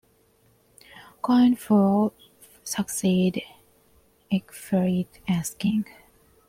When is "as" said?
5.27-5.51